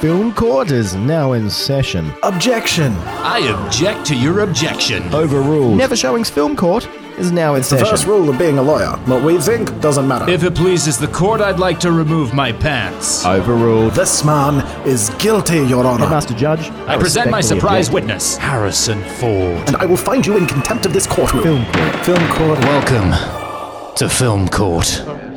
[0.00, 2.12] Film court is now in session.
[2.22, 2.92] Objection.
[3.06, 5.02] I object to your objection.
[5.14, 5.78] Overruled.
[5.78, 7.78] Never Showing's Film Court is now in session.
[7.78, 7.96] The session.
[7.96, 8.90] first rule of being a lawyer.
[9.06, 10.30] What we think doesn't matter.
[10.30, 13.24] If it pleases the court, I'd like to remove my pants.
[13.24, 13.94] Overruled.
[13.94, 16.10] this man is guilty, Your Honor.
[16.10, 17.94] Master Judge, I present my surprise object.
[17.94, 19.66] witness, Harrison Ford.
[19.66, 21.42] And I will find you in contempt of this courtroom.
[21.42, 22.04] Film court.
[22.04, 22.58] Film court.
[22.58, 25.29] Welcome to Film Court.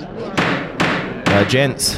[1.33, 1.97] Uh, gents,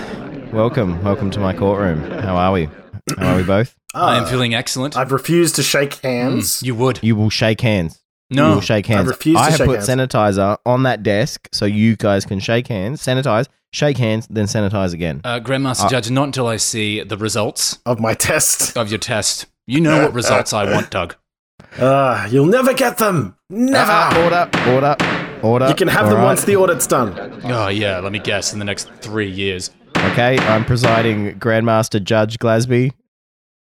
[0.54, 1.02] welcome.
[1.04, 2.00] Welcome to my courtroom.
[2.22, 2.70] How are we?
[3.18, 3.76] How are we both?
[3.94, 4.96] I am feeling excellent.
[4.96, 6.64] I've refused to shake hands.
[6.64, 7.00] you would.
[7.04, 8.02] You will shake hands.
[8.30, 8.44] No.
[8.44, 8.56] You No.
[8.56, 9.08] will shake hands.
[9.10, 9.90] refuse to have shake put hands.
[9.90, 14.94] sanitizer on that desk so you guys can shake hands, sanitize, shake hands, then sanitize
[14.94, 15.20] again.
[15.26, 18.78] Uh, Grandmaster Judge, not until I see the results Of my test.
[18.78, 19.48] of your test.
[19.68, 21.16] You know what results I want, Doug.
[21.80, 23.36] Ah, you'll never get them.
[23.50, 24.18] Never.
[24.24, 24.96] Order, order,
[25.46, 25.68] order.
[25.68, 26.26] you can have All them right.
[26.26, 27.14] once the audit's done.
[27.46, 29.72] Oh, yeah, let me guess, in the next three years.
[29.98, 32.92] Okay, I'm presiding Grandmaster Judge Glasby.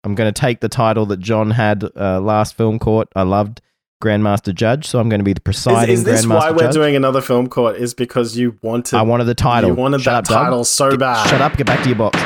[0.03, 3.09] I'm going to take the title that John had uh, last film court.
[3.17, 3.61] I loved
[4.03, 6.75] Grandmaster Judge, so I'm going to be the presiding is this Grandmaster why we're Judge.
[6.75, 7.77] doing another film court?
[7.77, 9.71] Is because you wanted I wanted the title.
[9.71, 10.45] You wanted Shut that up, Doug.
[10.47, 11.31] title so Get- bad.
[11.31, 11.57] Shut up.
[11.57, 12.21] Get back to your box.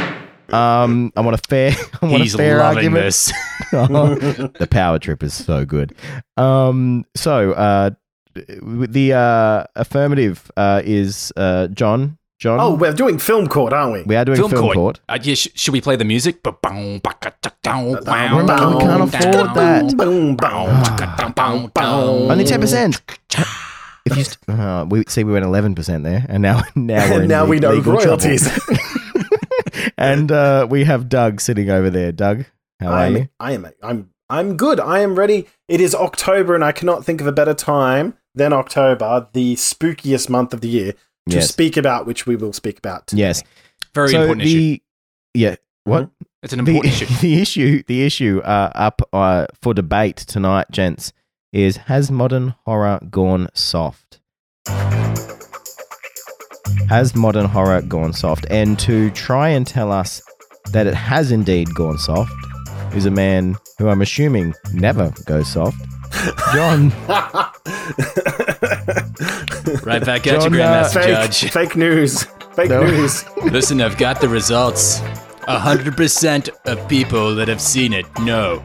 [0.52, 1.72] Um, I want a fair.
[2.02, 3.04] I want He's a fair loving argument.
[3.04, 3.32] this.
[3.70, 5.94] the power trip is so good.
[6.36, 7.90] Um, so uh,
[8.46, 12.18] the uh, affirmative uh, is uh, John.
[12.38, 12.60] John.
[12.60, 14.02] Oh, we're doing film court, aren't we?
[14.04, 14.76] we are doing Film, film, court.
[14.76, 15.00] court.
[15.08, 16.36] Uh, yeah, sh- should we play the music?
[16.44, 19.94] We can't afford that.
[19.96, 22.30] Boom, boom.
[22.30, 23.00] Only ten percent.
[24.06, 27.22] If you st- uh, we see, we went eleven percent there, and now now we're
[27.22, 28.48] in now le- we know legal royalties.
[29.98, 32.12] and uh, we have Doug sitting over there.
[32.12, 32.44] Doug,
[32.80, 33.28] how are I'm, you?
[33.40, 33.68] I am.
[33.82, 34.10] I'm.
[34.30, 34.78] I'm good.
[34.78, 35.46] I am ready.
[35.68, 40.28] It is October, and I cannot think of a better time than October, the spookiest
[40.28, 40.92] month of the year,
[41.28, 41.48] to Yes.
[41.48, 43.06] speak about which we will speak about.
[43.08, 43.20] Today.
[43.22, 43.42] Yes.
[43.94, 44.78] Very so important the issue.
[45.34, 46.10] yeah what
[46.42, 47.14] It's an important the, issue.
[47.20, 51.12] the issue the issue uh, up uh, for debate tonight, gents,
[51.52, 54.20] is has modern horror gone soft?
[56.88, 58.46] Has modern horror gone soft?
[58.50, 60.22] And to try and tell us
[60.72, 62.32] that it has indeed gone soft
[62.94, 65.76] is a man who I'm assuming never goes soft.
[66.54, 66.90] John,
[69.84, 71.50] Right back at you, John, uh, Grandmaster fake, Judge.
[71.50, 72.24] fake news.
[72.54, 72.82] Fake No.
[72.82, 73.24] news.
[73.44, 75.00] Listen, I've got the results.
[75.48, 78.62] 100% of people that have seen it know.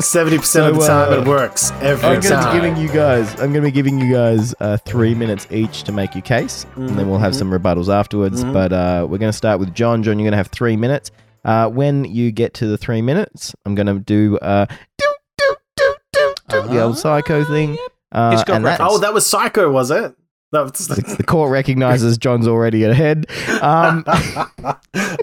[0.00, 2.88] Seventy percent of the time, uh, it works every I'm going to be giving you
[2.88, 3.28] guys.
[3.32, 6.64] I'm going to be giving you guys uh, three minutes each to make your case,
[6.76, 8.44] and then we'll have some rebuttals afterwards.
[8.44, 10.04] But uh, we're going to start with John.
[10.04, 11.10] John, you're going to have three minutes.
[11.44, 14.66] Uh, when you get to the three minutes, I'm going to do uh,
[14.98, 17.78] do do do do do the old psycho thing.
[18.12, 18.92] Uh, Hitchcock and that, reference.
[18.92, 20.14] Oh, that was Psycho, was it?
[20.52, 23.26] That was the court recognizes John's already ahead.
[23.62, 24.76] Um, I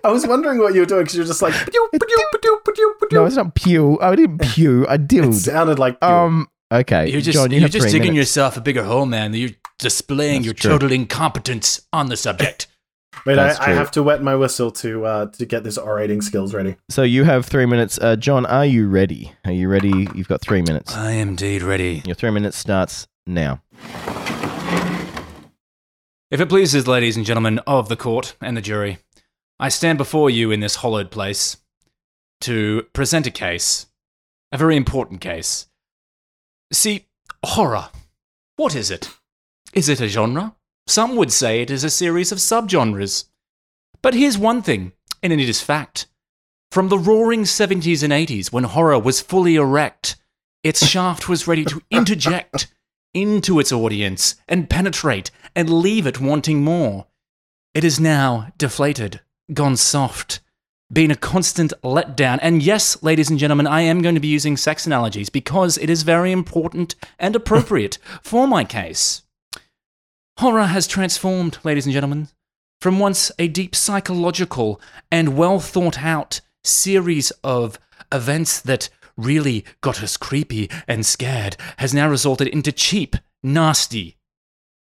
[0.06, 1.54] was wondering what you were doing because you were just like.
[1.70, 4.00] "Pew, pew, pew, pew, pew." no, it's not pew.
[4.00, 4.88] I didn't pew.
[4.88, 5.26] I did.
[5.26, 6.00] It sounded like.
[6.00, 6.08] pew.
[6.10, 6.48] Um.
[6.72, 8.18] Okay, You're just, John, you you're just digging minutes.
[8.30, 9.34] yourself a bigger hole, man.
[9.34, 10.72] You're displaying That's your true.
[10.72, 12.68] total incompetence on the subject.
[13.26, 16.54] Wait, I, I have to wet my whistle to uh, to get this orating skills
[16.54, 16.76] ready.
[16.90, 17.98] So you have three minutes.
[18.02, 19.34] Uh, John, are you ready?
[19.46, 20.08] Are you ready?
[20.16, 20.96] You've got three minutes.
[20.96, 22.02] I am indeed ready.
[22.06, 23.62] Your three minutes starts now.
[26.30, 28.98] If it pleases, ladies and gentlemen of the court and the jury,
[29.60, 31.58] I stand before you in this hollowed place
[32.42, 33.88] to present a case,
[34.52, 35.68] a very important case.
[36.72, 37.06] See,
[37.46, 37.90] horror.
[38.58, 39.10] What is it?
[39.74, 40.56] Is it a genre?
[40.88, 43.25] Some would say it is a series of subgenres.
[44.02, 46.08] But here's one thing, and it is fact.
[46.72, 50.16] From the roaring 70s and 80s, when horror was fully erect,
[50.64, 52.68] its shaft was ready to interject
[53.14, 57.08] into its audience and penetrate and leave it wanting more.
[57.74, 59.22] It is now deflated,
[59.54, 60.40] gone soft,
[60.92, 62.40] been a constant letdown.
[62.42, 65.90] And yes, ladies and gentlemen, I am going to be using sex analogies because it
[65.90, 69.24] is very important and appropriate for my case.
[70.40, 72.28] Horror has transformed, ladies and gentlemen,
[72.80, 74.80] from once a deep psychological
[75.12, 77.80] and well thought out series of
[78.12, 84.16] events that really got us creepy and scared has now resulted into cheap, nasty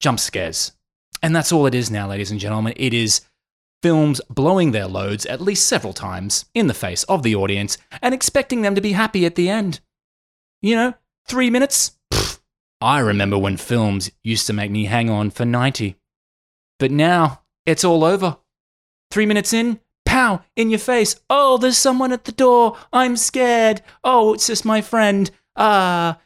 [0.01, 0.73] jump scares.
[1.23, 2.73] And that's all it is now, ladies and gentlemen.
[2.75, 3.21] It is
[3.81, 8.13] films blowing their loads at least several times in the face of the audience and
[8.13, 9.79] expecting them to be happy at the end.
[10.61, 10.93] You know,
[11.25, 11.96] three minutes?
[12.79, 15.95] I remember when films used to make me hang on for 90.
[16.79, 18.37] But now, it's all over.
[19.09, 21.15] Three minutes in, pow, in your face.
[21.29, 22.77] Oh, there's someone at the door.
[22.93, 23.81] I'm scared.
[24.03, 25.31] Oh, it's just my friend.
[25.55, 26.19] Ah.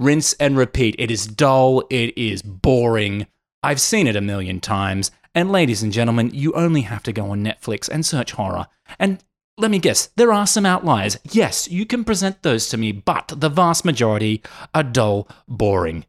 [0.00, 0.96] Rinse and repeat.
[0.98, 1.84] It is dull.
[1.88, 3.28] It is boring.
[3.62, 7.30] I've seen it a million times, And ladies and gentlemen, you only have to go
[7.30, 8.66] on Netflix and search horror.
[8.98, 9.22] And
[9.62, 11.16] let me guess, there are some outliers.
[11.30, 14.42] Yes, you can present those to me, but the vast majority
[14.74, 16.04] are dull, boring.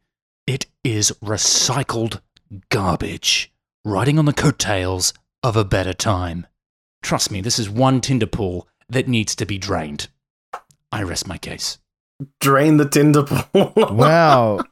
[0.47, 2.19] It is recycled
[2.69, 3.53] garbage,
[3.85, 5.13] riding on the coattails
[5.43, 6.47] of a better time.
[7.03, 10.07] Trust me, this is one Tinder pool that needs to be drained.
[10.91, 11.77] I rest my case.
[12.39, 13.73] Drain the Tinder pool.
[13.93, 14.63] Wow.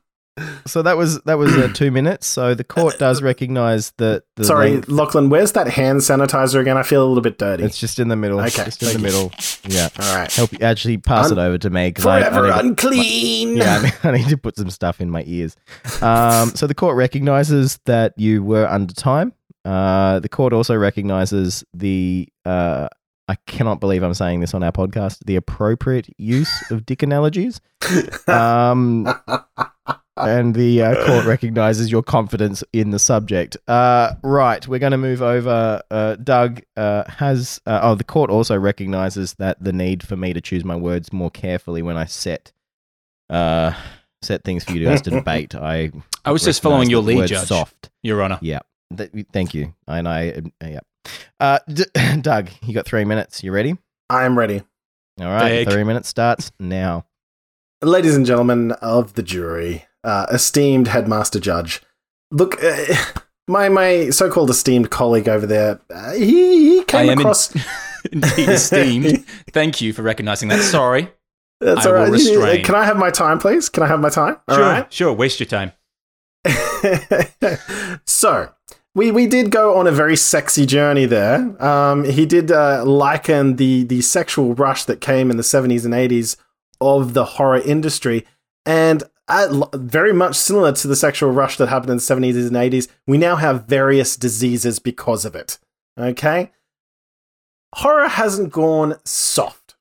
[0.66, 2.26] So that was that was uh, two minutes.
[2.26, 4.24] So the court does recognise that.
[4.38, 6.78] The Sorry, length- Lachlan, where's that hand sanitizer again?
[6.78, 7.64] I feel a little bit dirty.
[7.64, 8.40] it's just in the middle.
[8.40, 9.32] Okay, just in the middle.
[9.68, 9.90] Yeah.
[10.00, 10.32] All right.
[10.32, 13.58] Help you actually pass Un- it over to me because I, I need unclean.
[13.58, 15.56] yeah, I need, I need to put some stuff in my ears.
[16.02, 19.34] Um, so the court recognizes that you were under time.
[19.66, 22.28] Uh, the court also recognizes the.
[22.46, 22.88] Uh,
[23.28, 25.20] I cannot believe I'm saying this on our podcast.
[25.26, 27.60] The appropriate use of dick analogies.
[28.28, 29.08] Um,
[30.18, 33.58] and the uh, court recognizes your confidence in the subject.
[33.68, 35.82] Uh, right, we're going to move over.
[35.90, 37.62] Uh, Doug uh, has.
[37.66, 41.12] Uh, oh, the court also recognizes that the need for me to choose my words
[41.14, 42.52] more carefully when I set
[43.30, 43.74] uh,
[44.22, 45.56] set things for you guys to debate.
[45.56, 45.92] I
[46.26, 47.48] I was just following your lead, Judge.
[47.48, 47.90] Soft.
[48.04, 48.40] Your Honor.
[48.42, 48.60] Yeah.
[48.96, 49.74] Th- thank you.
[49.88, 50.30] And I.
[50.30, 50.80] Uh, yeah.
[51.40, 51.86] Uh, D-
[52.22, 53.44] Doug, you got three minutes.
[53.44, 53.78] You ready?
[54.10, 54.62] I am ready.
[55.20, 55.66] All right.
[55.66, 55.70] Big.
[55.70, 57.06] Three minutes starts now.
[57.82, 61.82] Ladies and gentlemen of the jury, uh, esteemed headmaster judge,
[62.32, 62.96] look, uh,
[63.48, 67.56] my my so-called esteemed colleague over there, uh, he, he came I am in- across.
[68.12, 69.26] Indeed esteemed.
[69.52, 70.62] Thank you for recognizing that.
[70.62, 71.12] Sorry.
[71.60, 72.64] That's I all will restrain.
[72.64, 73.70] Can I have my time, please?
[73.70, 74.38] Can I have my time?
[74.48, 74.92] All sure, right.
[74.92, 75.14] sure.
[75.14, 75.72] Waste your time.
[78.06, 78.50] so
[78.96, 81.64] we we did go on a very sexy journey there.
[81.64, 85.94] Um, he did uh, liken the the sexual rush that came in the seventies and
[85.94, 86.38] eighties
[86.80, 88.26] of the horror industry,
[88.66, 92.58] and at, very much similar to the sexual rush that happened in the seventies and
[92.58, 92.88] eighties.
[93.08, 95.60] We now have various diseases because of it.
[96.00, 96.52] Okay,
[97.76, 99.76] horror hasn't gone soft.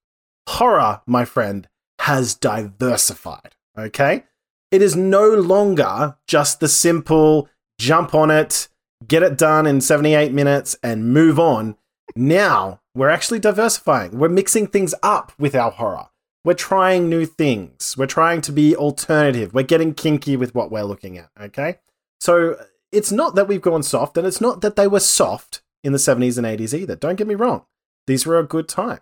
[0.49, 1.69] Horror, my friend,
[2.01, 3.55] has diversified.
[3.79, 4.25] Okay.
[4.71, 7.49] It is no longer just the simple
[7.79, 8.69] jump on it,
[9.07, 11.77] get it done in 78 minutes, and move on.
[12.15, 14.19] Now we're actually diversifying.
[14.19, 16.09] We're mixing things up with our horror.
[16.45, 17.97] We're trying new things.
[17.97, 19.53] We're trying to be alternative.
[19.53, 21.31] We're getting kinky with what we're looking at.
[21.41, 21.79] Okay.
[22.21, 22.57] So
[22.93, 25.99] it's not that we've gone soft, and it's not that they were soft in the
[25.99, 26.97] 70s and 80s either.
[26.97, 27.65] Don't get me wrong.
[28.07, 29.01] These were a good time.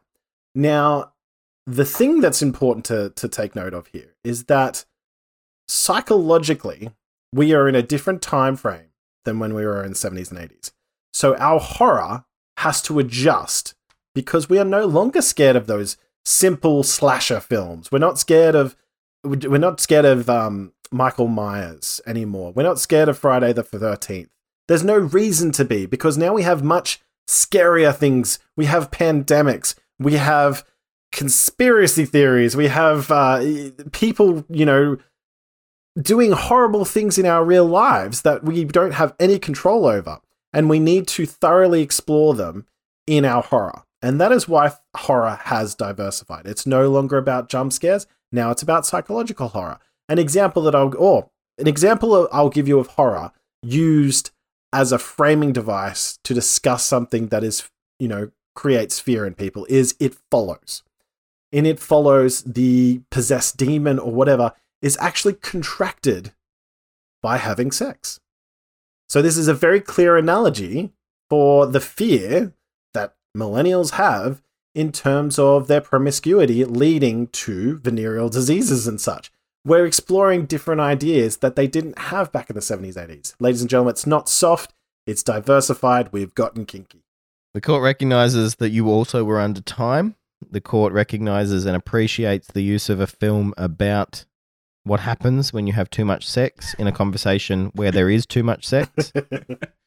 [0.55, 1.13] Now,
[1.67, 4.85] the thing that's important to, to take note of here is that
[5.69, 6.91] psychologically,
[7.33, 8.91] we are in a different time frame
[9.25, 10.73] than when we were in the 70s and 80s.
[11.13, 12.25] So our horror
[12.59, 13.75] has to adjust
[14.15, 15.97] because we are no longer scared of those
[16.29, 17.91] simple slasher films.
[17.91, 18.77] We're not scared of
[19.25, 22.53] we're not scared of um, Michael Myers anymore.
[22.53, 24.29] We're not scared of Friday the 13th.
[24.69, 28.39] There's no reason to be because now we have much scarier things.
[28.57, 29.75] We have pandemics.
[29.99, 30.65] We have
[31.11, 32.55] conspiracy theories.
[32.55, 33.43] We have uh,
[33.93, 34.99] people, you know,
[36.01, 40.21] doing horrible things in our real lives that we don't have any control over.
[40.53, 42.67] And we need to thoroughly explore them
[43.07, 43.83] in our horror.
[44.01, 46.47] And that is why horror has diversified.
[46.47, 48.07] It's no longer about jump scares.
[48.31, 49.79] Now it's about psychological horror.
[50.09, 54.31] An example that I'll, or an example I'll give you of horror used
[54.73, 57.69] as a framing device to discuss something that is,
[57.99, 60.83] you know, creates fear in people is It Follows.
[61.51, 64.53] In It Follows, the possessed demon or whatever
[64.83, 66.33] is actually contracted
[67.23, 68.21] by having sex.
[69.09, 70.93] So, this is a very clear analogy
[71.31, 72.53] for the fear
[73.37, 74.43] millennials have
[74.75, 79.33] in terms of their promiscuity leading to venereal diseases and such.
[79.65, 83.35] We're exploring different ideas that they didn't have back in the 70s, 80s.
[83.41, 84.73] Ladies and gentlemen, it's not soft,
[85.07, 87.03] it's diversified, we've gotten kinky.
[87.55, 90.15] The court recognizes that you also were under time.
[90.49, 94.25] The court recognizes and appreciates the use of a film about
[94.85, 98.43] what happens when you have too much sex in a conversation where there is too
[98.43, 99.13] much sex.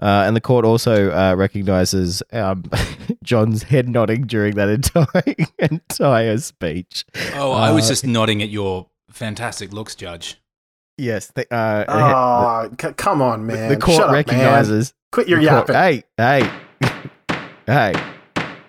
[0.00, 2.64] Uh, and the court also uh, recognizes um,
[3.22, 7.04] John's head nodding during that entire entire speech.
[7.34, 10.40] Oh, I was Uh, just nodding at your fantastic looks, Judge.
[10.98, 13.68] Yes, the, uh, oh, c- come on, man.
[13.68, 14.14] the court Shut up, man.
[14.14, 14.94] recognizes.
[15.12, 16.02] Quit your the court- yapping.
[16.16, 16.40] Hey,
[16.80, 18.12] hey, hey!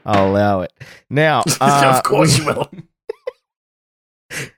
[0.06, 0.74] I'll allow it.
[1.10, 2.70] Now, uh, of course you will.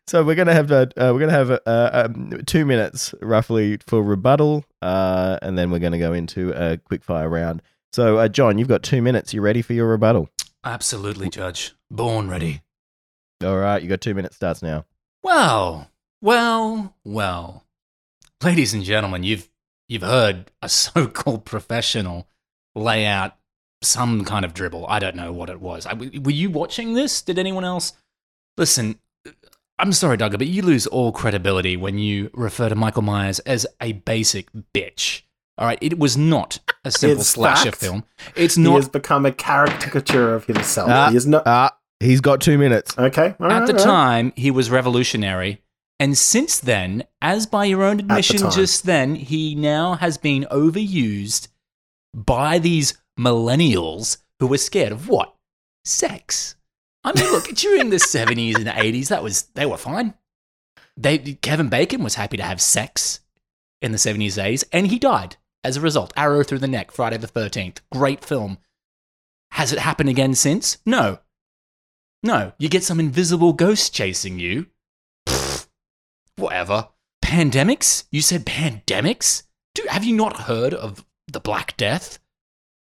[0.09, 3.77] So we're gonna have a, uh, we're gonna have a, uh, um, two minutes roughly
[3.85, 7.61] for rebuttal, uh, and then we're gonna go into a quick fire round.
[7.93, 9.35] So, uh, John, you've got two minutes.
[9.35, 10.27] You ready for your rebuttal?
[10.63, 11.75] Absolutely, Judge.
[11.91, 12.63] Born ready.
[13.43, 14.37] All right, you got two minutes.
[14.37, 14.85] Starts now.
[15.21, 15.91] Well,
[16.23, 17.65] well, well.
[18.43, 19.47] Ladies and gentlemen, you've
[19.87, 22.27] you've heard a so-called professional
[22.73, 23.35] lay out
[23.83, 24.87] some kind of dribble.
[24.87, 25.85] I don't know what it was.
[25.85, 27.21] I, were you watching this?
[27.21, 27.93] Did anyone else?
[28.57, 28.97] Listen,
[29.79, 33.65] I'm sorry, Doug, but you lose all credibility when you refer to Michael Myers as
[33.81, 35.21] a basic bitch.
[35.57, 37.77] All right, it was not a simple It's slasher fact.
[37.77, 38.03] film.
[38.35, 38.69] It's not.
[38.71, 40.89] He has become a caricature of himself.
[40.89, 41.43] Ah, he is not.
[41.45, 42.97] ah, he's got two minutes.
[42.97, 43.35] okay.
[43.39, 43.83] all At right, the all right.
[43.83, 45.61] time, he was revolutionary.
[45.99, 48.51] And since then, as by your own admission time.
[48.51, 51.49] just then, he now has been overused
[52.13, 55.35] by these millennials who were scared of what?
[55.83, 56.55] Sex.
[57.03, 60.13] I mean, look, during the 70s and 80s, that was they were fine.
[60.97, 63.21] They Kevin Bacon was happy to have sex
[63.81, 66.13] in the 70s and 80s, and he died as a result.
[66.17, 67.79] Arrow through the neck, Friday the 13th.
[67.91, 68.57] Great film.
[69.51, 70.77] Has it happened again since?
[70.85, 71.19] No.
[72.21, 74.67] No, you get some invisible ghost chasing you.
[75.27, 75.67] Pfft,
[76.35, 76.89] whatever.
[77.23, 78.05] Pandemics?
[78.11, 79.43] You said pandemics?
[79.73, 82.19] Dude, have you not heard of the Black Death?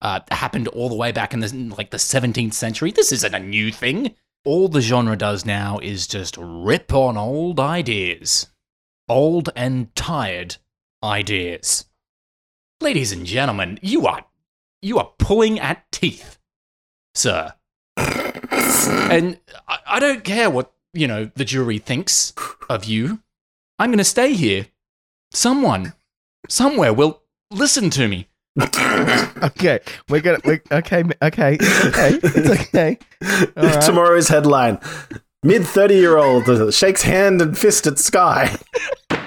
[0.02, 2.90] Uh, happened all the way back in the like the 17th century.
[2.90, 4.14] This isn't a new thing.
[4.44, 8.48] All the genre does now is just rip on old ideas,
[9.08, 10.56] old and tired
[11.04, 11.86] ideas.
[12.80, 14.24] Ladies and gentlemen, you are
[14.82, 16.38] you are pulling at teeth,
[17.14, 17.54] sir.
[17.96, 22.32] And I, I don't care what, you know, the jury thinks
[22.68, 23.20] of you.
[23.78, 24.66] I'm going to stay here.
[25.32, 25.94] Someone,
[26.48, 28.28] somewhere will listen to me.
[28.60, 30.38] Okay, we're gonna.
[30.44, 32.98] we okay, okay, it's okay, it's okay.
[33.56, 33.80] Right.
[33.82, 34.78] Tomorrow's headline:
[35.42, 38.56] Mid thirty-year-old shakes hand and fist at sky.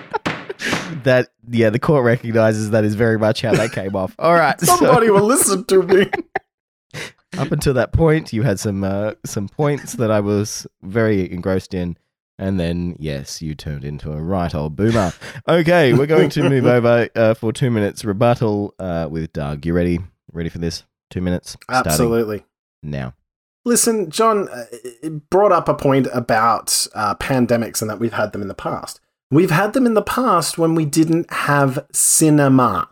[1.04, 4.16] That yeah, the court recognizes that is very much how that came off.
[4.18, 6.10] All right, so Somebody will listen to me.
[7.38, 11.76] up until that point, you had some uh, some points that I was very engrossed
[11.76, 11.98] in,
[12.38, 15.14] and then yes, you turned into a right old boomer.
[15.48, 19.66] Okay, we're going to move over uh, for two minutes rebuttal uh, with Doug.
[19.66, 20.00] You ready?
[20.32, 20.84] Ready for this?
[21.10, 21.56] Two minutes.
[21.70, 22.44] Absolutely.
[22.84, 23.14] now.
[23.64, 28.32] Listen, John uh, it brought up a point about uh, pandemics and that we've had
[28.32, 29.00] them in the past.
[29.32, 32.90] We've had them in the past when we didn't have cinema.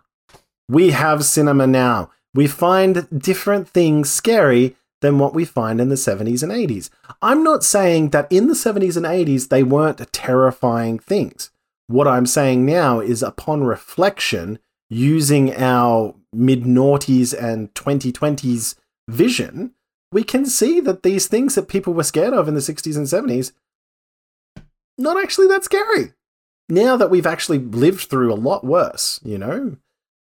[0.67, 2.09] We have cinema now.
[2.33, 6.89] We find different things scary than what we find in the 70s and 80s.
[7.21, 11.51] I'm not saying that in the 70s and 80s they weren't terrifying things.
[11.87, 18.75] What I'm saying now is upon reflection, using our mid noughties and 2020s
[19.09, 19.73] vision,
[20.13, 23.05] we can see that these things that people were scared of in the 60s and
[23.05, 23.51] 70s
[24.97, 26.13] not actually that scary.
[26.69, 29.77] Now that we've actually lived through a lot worse, you know?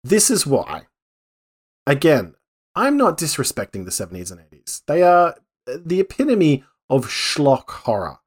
[0.04, 0.88] This is why.
[1.88, 2.36] Again,
[2.76, 4.82] I'm not disrespecting the 70s and 80s.
[4.86, 8.20] They are the epitome of schlock horror.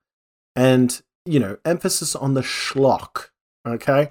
[0.56, 3.28] And, you know, emphasis on the schlock,
[3.66, 4.10] okay?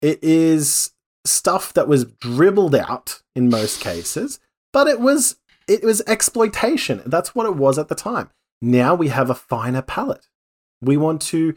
[0.00, 0.92] It is
[1.24, 4.38] stuff that was dribbled out in most cases,
[4.72, 7.02] but it was it was exploitation.
[7.04, 8.30] That's what it was at the time.
[8.62, 10.28] Now we have a finer palate.
[10.80, 11.56] We want to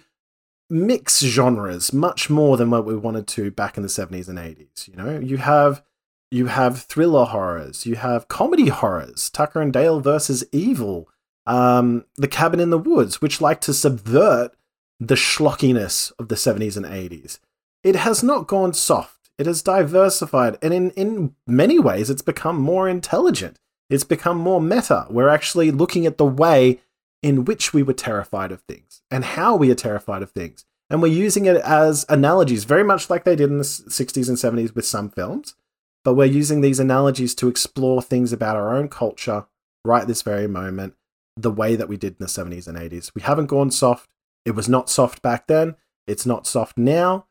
[0.70, 4.88] mix genres much more than what we wanted to back in the 70s and 80s.
[4.88, 5.84] You know, you have
[6.32, 11.10] you have thriller horrors, you have comedy horrors, Tucker and Dale versus Evil,
[11.46, 14.54] um, The Cabin in the Woods, which like to subvert
[15.00, 17.40] the schlockiness of the 70s and 80s.
[17.84, 19.30] It has not gone soft.
[19.38, 23.60] It has diversified, and in, in many ways, it's become more intelligent.
[23.90, 25.08] It's become more meta.
[25.10, 26.80] We're actually looking at the way
[27.22, 30.66] in which we were terrified of things and how we are terrified of things.
[30.90, 34.38] And we're using it as analogies, very much like they did in the 60s and
[34.38, 35.56] 70s with some films.
[36.04, 39.46] But we're using these analogies to explore things about our own culture
[39.86, 40.96] right this very moment,
[41.38, 43.12] the way that we did in the 70s and 80s.
[43.16, 44.10] We haven't gone soft.
[44.46, 45.76] It was not soft back then.
[46.08, 47.28] It's not soft now.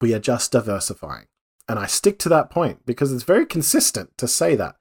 [0.00, 1.26] We are just diversifying.
[1.68, 4.74] And I stick to that point because it's very consistent to say that.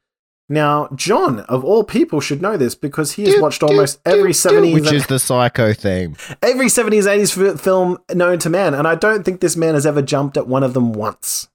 [0.52, 4.04] Now, John, of all people, should know this because he has Do, watched do, almost
[4.04, 6.16] do, every 70s which is the psycho theme.
[6.42, 9.86] every 70s 80s f- film known to man and i don't think this man has
[9.86, 11.48] ever jumped at one of them once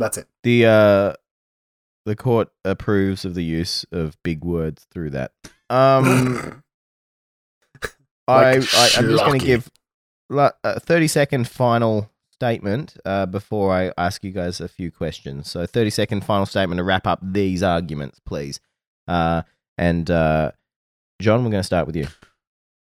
[0.00, 1.12] that's it The uh,
[2.06, 5.32] the court approves of the use of big words through that.
[5.68, 6.62] Um,
[8.28, 9.70] I, Like I I'm just going to give
[10.28, 15.50] la- a 30 second final statement uh, before I ask you guys a few questions.
[15.50, 18.60] So 30 second final statement to wrap up these arguments, please.
[19.06, 19.42] Uh,
[19.76, 20.52] and uh,
[21.20, 22.06] John, we're going to start with you.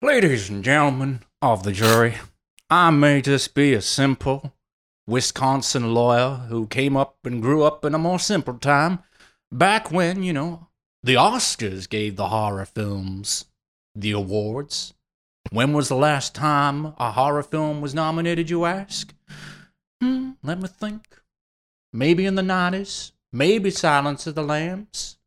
[0.01, 2.15] Ladies and gentlemen of the jury,
[2.69, 4.53] I may just be a simple
[5.11, 8.99] Wisconsin lawyer who came up and grew up in a more simple time,
[9.51, 10.69] back when, you know,
[11.03, 13.45] the Oscars gave the horror films
[13.93, 14.93] the awards.
[15.51, 19.13] When was the last time a horror film was nominated, you ask?
[20.01, 21.03] Hmm, let me think.
[21.93, 25.17] maybe in the 90s, maybe Silence of the Lambs.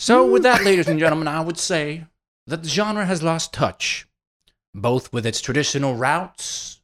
[0.00, 2.06] So, with that, ladies and gentlemen, I would say
[2.46, 4.08] that the genre has lost touch,
[4.74, 6.80] both with its traditional roots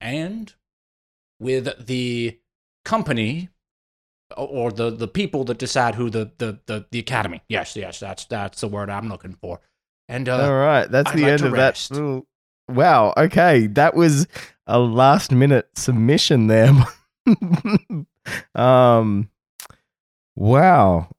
[0.00, 0.52] and
[1.44, 2.38] with the
[2.84, 3.50] company
[4.36, 7.42] or the, the people that decide who the, the, the, the academy.
[7.48, 9.60] Yes, yes, that's that's the word I'm looking for.
[10.08, 11.90] And uh, All right, that's I'd the like end of rest.
[11.92, 12.00] that.
[12.00, 12.26] Ooh,
[12.68, 13.12] Wow.
[13.16, 14.26] Okay, that was
[14.66, 16.72] a last minute submission there.
[18.54, 19.28] um.
[20.36, 21.10] Wow,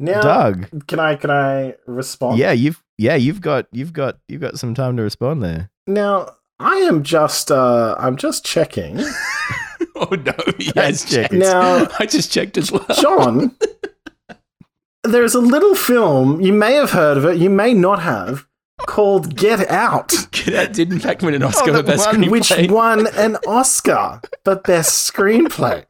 [0.00, 0.86] Now, Doug.
[0.88, 2.38] can I can I respond?
[2.38, 5.70] Yeah, you've yeah you've got you've got you've got some time to respond there.
[5.86, 6.28] Now
[6.62, 8.98] I am just uh I'm just checking.
[9.96, 10.32] oh no,
[10.80, 11.32] has checked.
[11.34, 12.86] Now- I just checked as well.
[13.00, 13.56] John,
[15.04, 18.46] there's a little film you may have heard of it, you may not have,
[18.86, 20.08] called Get Out,
[20.46, 22.30] that did in fact win an Oscar the for best one screenplay.
[22.30, 25.84] which won an Oscar for best screenplay.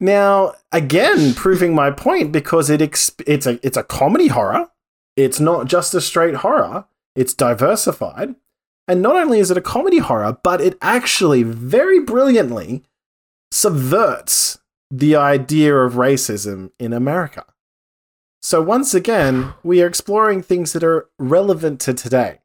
[0.00, 4.68] Now, again, proving my point because it exp- it's a it's a comedy horror.
[5.16, 6.84] It's not just a straight horror.
[7.16, 8.36] It's diversified.
[8.88, 12.82] And not only is it a comedy horror, but it actually very brilliantly
[13.52, 14.58] subverts
[14.90, 17.44] the idea of racism in America.
[18.40, 22.38] So once again, we are exploring things that are relevant to today.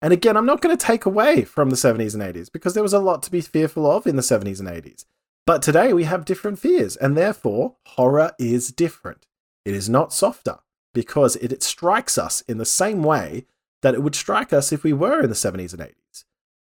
[0.00, 2.82] And again, I'm not going to take away from the 70s and 80s because there
[2.82, 5.04] was a lot to be fearful of in the 70s and 80s.
[5.46, 9.26] But today we have different fears, and therefore horror is different.
[9.64, 10.58] It is not softer
[10.94, 13.46] because it, it strikes us in the same way
[13.82, 16.24] that it would strike us if we were in the 70s and 80s.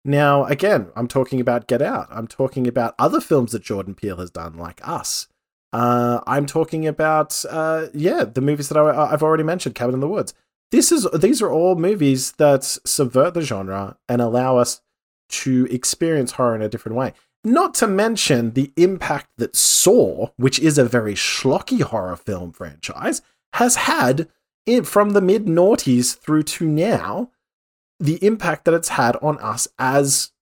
[0.04, 2.06] Now, again, I'm talking about Get Out.
[2.10, 5.26] I'm talking about other films that Jordan Peele has done, like Us.
[5.72, 10.00] Uh, I'm talking about, uh, yeah, the movies that I, I've already mentioned, Cabin in
[10.00, 10.32] the Woods.
[10.70, 14.82] This is these are all movies that subvert the genre and allow us
[15.30, 17.14] to experience horror in a different way.
[17.44, 23.22] Not to mention the impact that Saw, which is a very schlocky horror film franchise,
[23.54, 24.28] has had
[24.68, 27.30] in, from the mid noughties through to now,
[28.00, 30.32] the impact that it's had on us as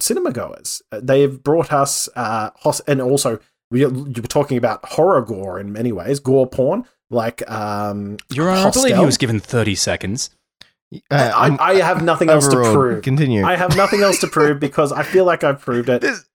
[0.00, 0.82] cinema goers.
[0.92, 3.38] Uh, They have brought us, uh, hos- and also
[3.70, 8.50] we, you were talking about horror gore in many ways, gore porn, like um, Your
[8.50, 10.30] Honor, I believe he was given 30 seconds.
[10.92, 10.98] Uh,
[11.34, 13.02] I, I'm- have nothing else to prove.
[13.02, 13.44] Continue.
[13.44, 16.00] I have nothing else to prove because I feel like I've proved it.
[16.02, 16.26] This-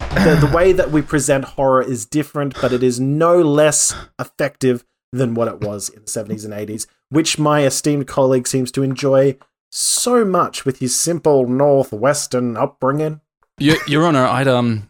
[0.00, 4.84] The, the way that we present horror is different, but it is no less effective
[5.12, 8.82] than what it was in the 70s and 80s, which my esteemed colleague seems to
[8.82, 9.36] enjoy
[9.70, 13.20] so much with his simple Northwestern upbringing.
[13.58, 14.88] Your, Your Honor, I'd um,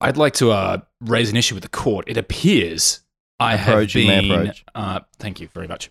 [0.00, 2.04] I'd like to uh raise an issue with the court.
[2.08, 3.00] It appears
[3.40, 4.32] I Approach, have you may been.
[4.32, 4.64] approach.
[4.74, 5.90] Uh, thank you very much.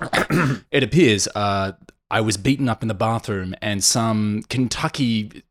[0.70, 1.72] it appears uh,
[2.10, 5.42] I was beaten up in the bathroom, and some Kentucky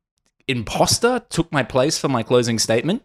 [0.48, 3.04] imposter took my place for my closing statement.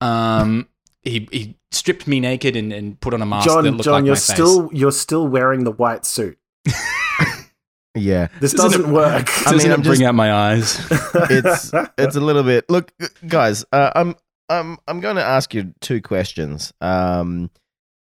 [0.00, 0.68] Um,
[1.02, 3.92] he he stripped me naked and, and put on a mask that John, looked John,
[3.94, 4.24] like you're my face.
[4.24, 6.38] still you're still wearing the white suit.
[7.94, 9.28] yeah, This Doesn't doesn't work.
[9.46, 10.78] I doesn't mean, I'm bring just- out my eyes?
[11.30, 12.68] it's it's a little bit.
[12.70, 12.92] Look,
[13.26, 14.14] guys, uh, I'm
[14.48, 16.72] I'm I'm going to ask you two questions.
[16.80, 17.50] Um,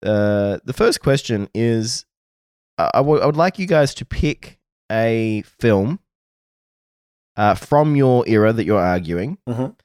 [0.05, 2.05] uh, the first question is,
[2.77, 4.59] uh, I would I would like you guys to pick
[4.91, 5.99] a film,
[7.35, 9.75] uh, from your era that you're arguing, Mhm.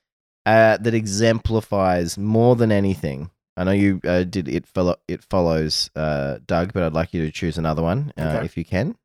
[0.47, 3.31] Uh, that exemplifies more than anything.
[3.57, 4.67] I know you uh, did it.
[4.67, 8.45] Follow it follows, uh, Doug, but I'd like you to choose another one uh, Okay.
[8.47, 8.97] if you can.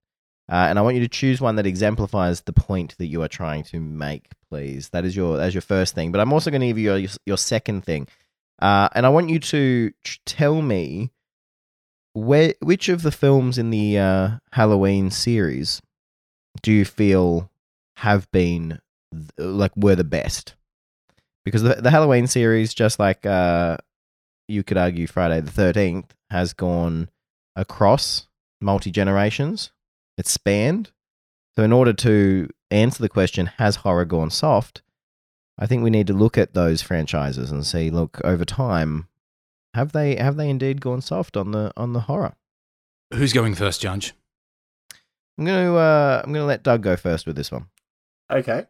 [0.50, 3.28] Uh, and I want you to choose one that exemplifies the point that you are
[3.28, 4.90] trying to make, please.
[4.90, 6.14] That is your as your first thing.
[6.14, 8.08] But I'm also going to give you your your second thing,
[8.62, 9.92] uh, and I want you to
[10.26, 11.12] tell me
[12.14, 15.82] where which of the films in the uh, Halloween series
[16.62, 17.52] do you feel
[17.98, 18.80] have been
[19.38, 20.56] like were the best?
[21.48, 23.78] Because the the Halloween series, just like uh,
[24.50, 27.10] you could argue Friday the Thirteenth, has gone
[27.56, 28.28] across
[28.60, 29.72] multi generations.
[30.18, 30.92] It's spanned.
[31.56, 34.82] So, in order to answer the question, has horror gone soft?
[35.58, 37.90] I think we need to look at those franchises and see.
[37.90, 39.08] Look, over time,
[39.74, 42.36] have they have they indeed gone soft on the on the horror?
[43.14, 44.14] Who's going first, Judge?
[45.38, 47.68] I'm gonna uh, I'm gonna let Doug go first with this one.
[48.30, 48.66] Okay.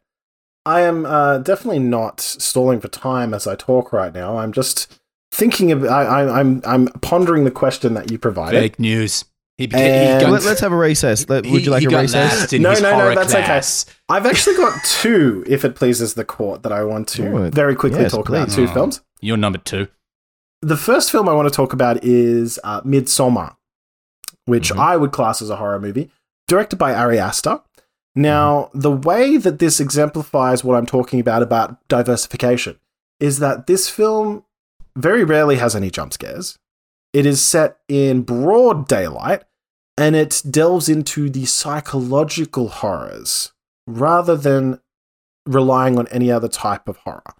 [0.67, 4.38] I am uh, definitely not stalling for time as I talk right now.
[4.38, 4.99] I'm just
[5.32, 5.84] thinking of.
[5.86, 8.60] I, I, I'm I'm pondering the question that you provided.
[8.60, 9.23] Fake news.
[9.58, 9.86] He became.
[9.91, 11.27] And- he got, Let, us have a recess.
[11.30, 12.39] Let, would you like he a got recess?
[12.41, 13.93] last in No, his no, no, horror that's okay.
[14.10, 18.01] I've actually got two, if it pleases the court, that I want to very quickly
[18.01, 18.47] yes, talk about.
[18.49, 18.56] please.
[18.56, 18.73] Two Oh.
[18.73, 19.01] films.
[19.21, 19.88] You're number two.
[20.62, 23.56] The first film I want to talk about is uh, Midsommar,
[24.45, 24.80] which Mhm.
[24.80, 26.12] I would class as a horror movie,
[26.47, 27.62] directed by Ari Aster.
[28.17, 32.80] Now, the way that this exemplifies what I'm talking about about diversification
[33.19, 34.43] is that this film
[34.95, 36.58] very rarely has any jump scares.
[37.13, 39.43] It is set in broad daylight
[39.99, 43.53] and it delves into the psychological horrors
[43.86, 44.80] rather than
[45.45, 47.36] relying on any other type of horror.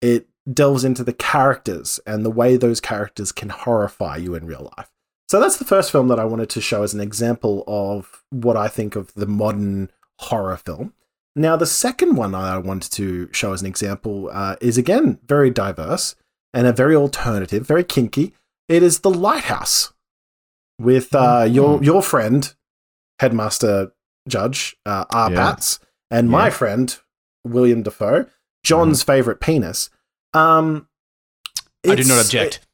[0.00, 4.72] It delves into the characters and the way those characters can horrify you in real
[4.78, 4.88] life.
[5.28, 8.56] So that's the first film that I wanted to show as an example of what
[8.56, 10.92] I think of the modern horror film.
[11.34, 15.50] Now, the second one I wanted to show as an example uh, is again very
[15.50, 16.14] diverse
[16.54, 18.32] and a very alternative, very kinky.
[18.68, 19.92] It is The Lighthouse
[20.78, 21.54] with uh, Mm-hmm.
[21.54, 22.54] your your friend,
[23.20, 23.92] headmaster
[24.28, 25.30] judge uh, R.
[25.30, 25.36] Yeah.
[25.36, 25.78] Pats,
[26.10, 26.96] and my friend
[27.44, 28.26] William Dafoe,
[28.64, 29.90] John's favorite penis.
[30.34, 30.88] Um,
[31.88, 32.66] I do not object.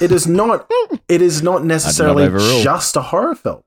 [0.00, 0.70] it is not
[1.08, 2.62] it is not necessarily overrule.
[2.62, 3.62] just a horror film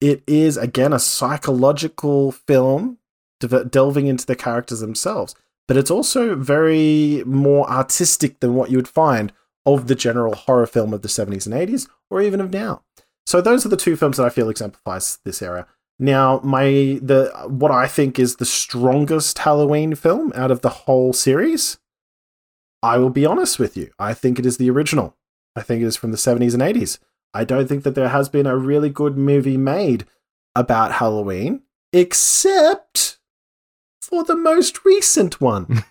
[0.00, 2.98] it is again a psychological film
[3.40, 5.34] de- delving into the characters themselves
[5.68, 9.32] but it's also very more artistic than what you would find
[9.64, 12.82] of the general horror film of the 70s and 80s or even of now.
[13.26, 15.66] So those are the two films that i feel exemplifies this era.
[15.98, 21.14] Now my the what i think is the strongest halloween film out of the whole
[21.14, 21.78] series
[22.82, 25.16] i will be honest with you i think it is the original.
[25.56, 26.98] I think it is from the 70s and 80s.
[27.36, 30.06] I don't think that there has been a really good movie made
[30.54, 33.18] about Halloween, except
[34.00, 35.84] for the most recent one.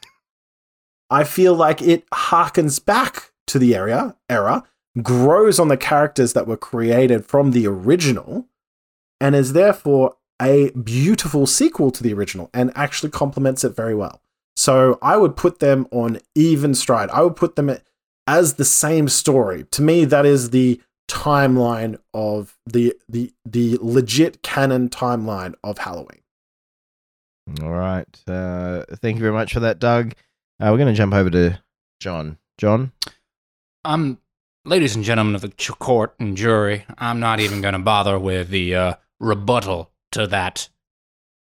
[1.10, 4.64] I feel like it harkens back to the area era,
[5.04, 8.48] grows on the characters that were created from the original,
[9.22, 14.20] and is therefore a beautiful sequel to the original and actually complements it very well.
[14.56, 17.10] So I would put them on even stride.
[17.12, 17.78] I would put them
[18.26, 19.66] as the same story.
[19.72, 26.22] To me, that is the timeline of the the the legit canon timeline of Halloween.
[27.62, 28.08] All right.
[28.28, 30.13] Uh, thank you very much for that, Doug.
[30.60, 31.62] Uh, we're going to jump over to
[32.00, 32.38] John.
[32.58, 32.91] John?
[33.84, 34.20] Um,
[34.63, 38.50] ladies and gentlemen of the court and jury, I'm not even going to bother with
[38.50, 40.70] the uh, rebuttal to that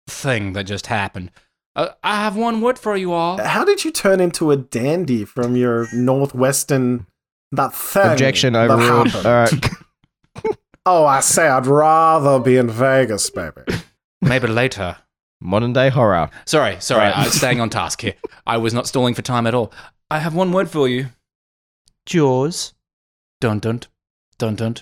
[0.08, 1.30] thing that just happened.
[1.74, 3.38] Uh, I have one word for you all.
[3.38, 7.06] How did you turn into a dandy from your northwestern
[7.52, 8.12] that thing?
[8.12, 9.08] Objection that overruled.
[9.08, 9.26] happened?
[9.26, 10.54] All right.
[10.90, 13.60] Oh, I say I'd rather be in Vegas, baby.
[14.22, 14.96] Maybe later.
[15.38, 16.30] Modern day horror.
[16.46, 17.18] Sorry, sorry, Right.
[17.18, 18.14] I'm staying on task here.
[18.46, 19.70] I was not stalling for time at all.
[20.10, 21.08] I have one word for you.
[22.06, 22.72] Jaws.
[23.38, 23.82] Dun dun
[24.38, 24.76] dun dun.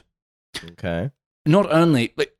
[0.72, 1.10] Okay.
[1.44, 2.36] Not only like,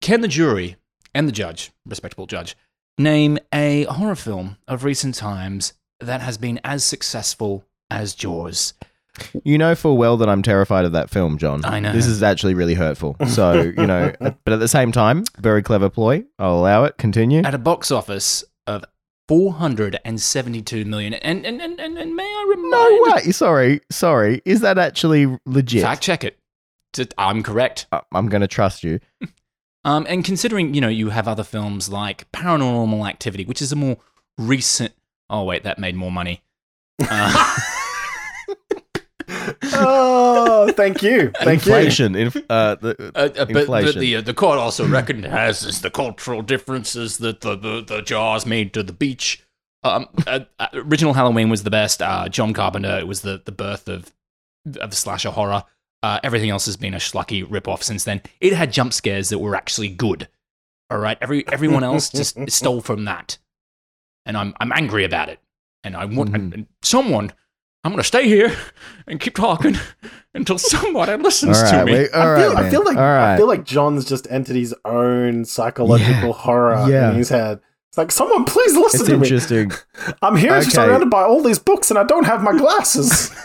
[0.00, 0.76] can the jury
[1.12, 2.56] and the judge, respectable judge,
[2.96, 8.74] name a horror film of recent times that has been as successful as Jaws?
[9.44, 11.64] You know full well that I'm terrified of that film, John.
[11.64, 11.92] I know.
[11.92, 13.16] This is actually really hurtful.
[13.28, 16.24] So, you know, but at the same time, very clever ploy.
[16.38, 16.96] I'll allow it.
[16.96, 17.40] Continue.
[17.40, 18.84] At a box office of
[19.28, 21.14] 472 million.
[21.14, 23.32] And and and, and, and may I remind No way.
[23.32, 23.80] Sorry.
[23.90, 24.40] Sorry.
[24.44, 25.82] Is that actually legit?
[25.82, 26.38] Fact check it.
[27.16, 27.86] I'm correct.
[27.92, 29.00] Uh, I'm going to trust you.
[29.84, 33.74] Um, and considering, you know, you have other films like Paranormal Activity, which is a
[33.74, 33.96] more
[34.38, 34.94] recent.
[35.28, 36.42] Oh, wait, that made more money.
[37.10, 37.56] Uh,
[39.74, 41.74] oh, thank you, thank you.
[41.74, 42.14] Inflation.
[42.14, 46.42] Inf- uh, the, uh, uh, but, but the, uh, the court also recognizes the cultural
[46.42, 49.42] differences that the, the, the Jaws made to the beach.
[49.84, 52.00] Um, uh, uh, original Halloween was the best.
[52.02, 54.12] Uh, John Carpenter, it was the, the birth of,
[54.80, 55.64] of slasher horror.
[56.02, 58.20] Uh, everything else has been a schlocky ripoff since then.
[58.40, 60.28] It had jump scares that were actually good.
[60.90, 63.38] All right, every everyone else just stole from that,
[64.26, 65.38] and I'm I'm angry about it.
[65.84, 66.54] And I want Mhm.
[66.54, 67.32] and someone.
[67.84, 68.54] I'm gonna stay here
[69.08, 69.76] and keep talking
[70.34, 71.92] until somebody listens all to me.
[71.92, 73.34] wait, all I feel, right, I feel like all right.
[73.34, 76.32] I feel like John's just entered his own psychological Yeah.
[76.32, 77.10] horror Yeah.
[77.10, 77.60] in his head.
[77.90, 79.26] It's like someone please listen it's to me.
[79.26, 79.72] interesting.
[80.22, 80.70] I'm here Okay.
[80.70, 83.30] surrounded by all these books and I don't have my glasses.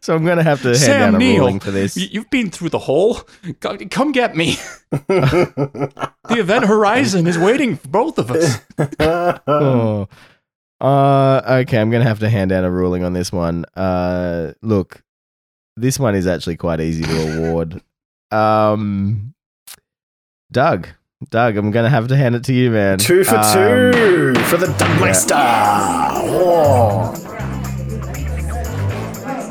[0.00, 1.96] So I'm going to have to hand Sam down a Neill, ruling for this.
[1.96, 3.20] y- You've been through the hole.
[3.60, 4.56] Come get me.
[4.90, 8.58] The event horizon is waiting for both of us.
[9.46, 10.08] oh.
[10.80, 13.64] Uh, okay, I'm going to have to hand down a ruling on this one.
[13.74, 15.02] Uh, look,
[15.76, 17.80] this one is actually quite easy to award.
[18.32, 19.34] Um,
[20.50, 20.88] Doug,
[21.30, 22.98] Doug, I'm going to have to hand it to you, man.
[22.98, 25.36] two for Um, two for the Dougmeister.
[26.28, 27.12] Oh.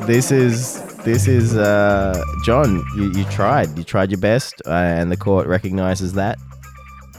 [0.06, 2.84] This is this is uh, John.
[2.98, 3.78] You, you tried.
[3.78, 6.38] You tried your best, uh, and the court recognizes that.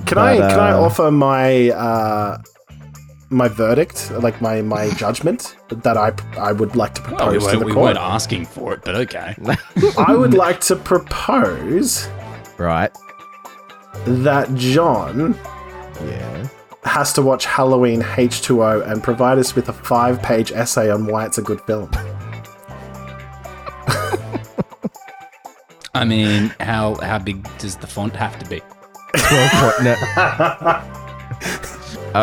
[0.04, 2.36] Can I But, can I uh, offer my uh,
[3.30, 7.52] my verdict, like my my judgment that I I would like to propose well, we
[7.52, 7.76] to the we court.
[7.76, 9.34] We weren't asking for it, but okay.
[9.98, 12.08] I would like to propose,
[12.58, 12.92] right,
[14.04, 15.34] that John,
[16.04, 16.48] yeah,
[16.84, 20.90] has to watch Halloween H two O and provide us with a five page essay
[20.90, 21.90] on why it's a good film.
[25.94, 28.60] I mean, how how big does the font have to be?
[29.16, 30.92] Twelve point.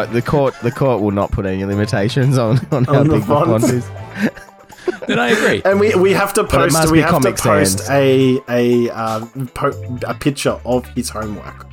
[0.02, 3.14] uh, the court the court will not put any limitations on, on how On the
[3.16, 3.74] big the font font.
[3.74, 3.90] is.
[5.08, 5.62] Then I agree.
[5.66, 7.90] and we, we have to post we have to post Sans.
[7.90, 11.68] a a uh, po- a picture of his homework.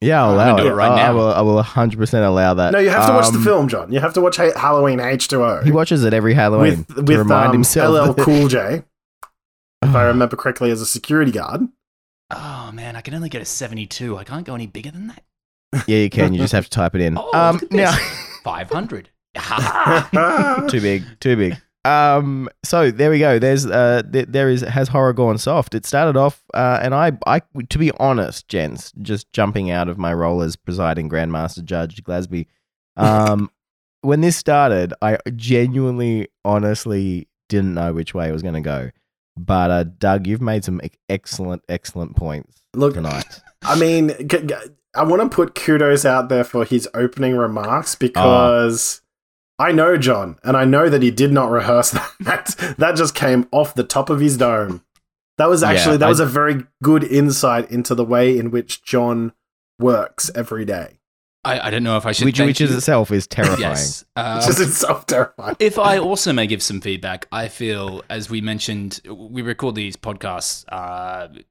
[0.00, 0.70] Yeah, I'll I'm allow do it.
[0.70, 1.32] it right I, I will.
[1.32, 2.72] I will 100 percent allow that.
[2.72, 3.90] No, you have to watch the Um, film, John.
[3.92, 7.02] You have to watch Halloween H two O He watches it every Halloween with to
[7.02, 8.08] with remind um, himself.
[8.10, 8.82] LL Cool J,
[9.82, 11.68] if I remember correctly, as a security guard.
[12.30, 14.16] Oh man, I can only get a 72.
[14.18, 15.22] I can't go any bigger than that.
[15.86, 16.32] Yeah, you can.
[16.32, 17.16] You just have to type it in.
[17.18, 17.92] Oh, um, look at now,
[18.44, 19.10] 500.
[20.70, 21.56] Too big, too big.
[21.84, 23.38] Um, so there we go.
[23.38, 25.74] There's uh, th- there is has horror gone soft.
[25.74, 29.96] It started off, uh, and I, I, to be honest, gents, just jumping out of
[29.96, 32.46] my role as presiding Grandmaster Judge Glasby.
[32.96, 33.50] Um,
[34.00, 38.90] when this started, I genuinely, honestly didn't know which way it was going to go.
[39.36, 43.42] But uh, Doug, you've made some excellent, excellent points Look, tonight.
[43.62, 44.54] I mean, g- g-
[44.96, 49.02] I want to put kudos out there for his opening remarks because
[49.58, 52.74] I know John, and I know that he did not rehearse that.
[52.78, 54.82] that just came off the top of his dome.
[55.38, 58.50] That was Yeah, actually that I- was a very good insight into the way in
[58.50, 59.32] which John
[59.78, 60.94] works every day.
[61.44, 62.24] I, I don't know if I should.
[62.24, 62.66] which, thank which you.
[62.66, 63.60] is itself is terrifying.
[63.60, 64.04] Yes.
[64.16, 65.54] Um, It's just itself terrifying.
[65.60, 69.94] if I also may give some feedback, I feel, as we mentioned, we record these
[69.96, 71.42] podcasts uh, s-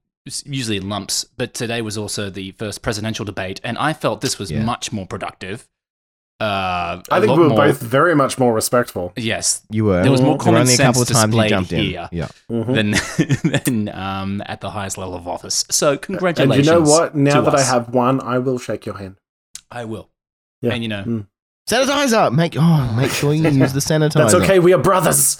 [0.44, 4.38] usually in lumps, but today was also the first presidential debate, and I felt this
[4.38, 4.62] was Yeah.
[4.62, 5.68] much more productive.
[6.38, 9.12] Uh, I a think we were more- both very much more respectful.
[9.16, 10.02] Yes, You were.
[10.02, 11.84] There was more There common only a couple of sense times you displayed jumped in.
[11.84, 12.08] here.
[12.12, 12.28] Yeah.
[12.50, 12.74] Mhm.
[12.74, 13.54] than
[13.86, 15.64] than um, at the highest level of office.
[15.70, 16.68] So congratulations.
[16.68, 17.14] And you know what?
[17.14, 19.16] Now to that I have one, I will shake your hand.
[19.70, 20.10] I will.
[20.60, 20.74] Yeah.
[20.74, 21.26] And you know, Mm.
[21.70, 22.30] Sanitizer.
[22.32, 24.12] Make oh, make sure you use the sanitizer.
[24.14, 24.58] That's okay.
[24.58, 25.38] We are brothers.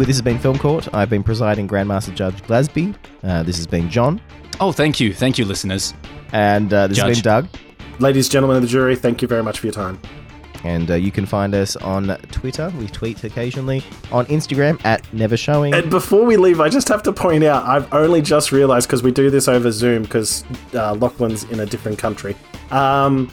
[0.00, 0.88] But this has been Film Court.
[0.94, 2.94] I've been presiding Grandmaster Judge Glasby.
[3.22, 4.18] Uh, this has been John,
[4.58, 5.92] oh, thank you, thank you, listeners.
[6.32, 7.48] and uh, this has been Doug.
[7.98, 10.00] Ladies, and gentlemen of the jury, thank you very much for your time.
[10.64, 12.72] And uh, you can find us on Twitter.
[12.78, 15.74] We tweet occasionally on Instagram at Never Showing.
[15.74, 19.02] And before we leave, I just have to point out I've only just realized because
[19.02, 22.36] we do this over Zoom because uh, Lachlan's in a different country.
[22.70, 23.30] Um,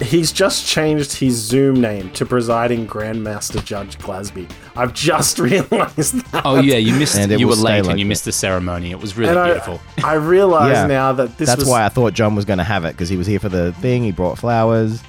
[0.00, 4.50] he's just changed his Zoom name to presiding Grandmaster Judge Glasby.
[4.76, 6.42] I've just realized that.
[6.44, 7.16] Oh yeah, you missed.
[7.16, 8.08] And it You were late like and you that.
[8.08, 8.90] missed the ceremony.
[8.90, 9.80] It was really And I, beautiful.
[10.04, 10.86] I realize Yeah.
[10.86, 13.08] now that this That's was why I thought John was going to have it because
[13.08, 14.02] he was here for the thing.
[14.04, 15.02] He brought flowers.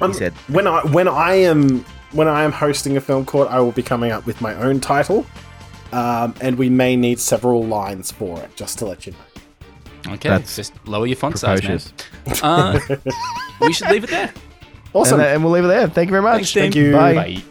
[0.00, 3.48] Um, He said, when I when I am when I am hosting a film court,
[3.50, 5.24] I will be coming up with my own title,
[5.92, 8.54] um, and we may need several lines for it.
[8.56, 9.18] Just to let you know.
[10.06, 11.80] Okay, That's just lower your font size, man.
[12.42, 12.78] Uh,
[13.60, 14.32] we should leave it there.
[14.94, 15.20] Awesome.
[15.20, 15.88] And, uh, and we'll leave it there.
[15.88, 16.34] Thank you very much.
[16.34, 16.92] Thanks, Thank you.
[16.92, 17.14] Bye.
[17.14, 17.42] Bye.